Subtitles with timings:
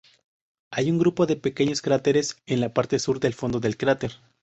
[0.71, 4.13] Hay un grupo de pequeños cráteres en la parte sur del fondo del cráter.